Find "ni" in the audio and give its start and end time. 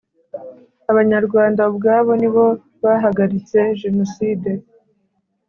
2.21-2.29